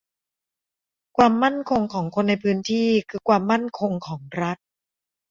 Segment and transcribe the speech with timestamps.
[1.17, 4.57] ความมั่นคงของคนในพื้นที่คือความมั่นคงของรัฐ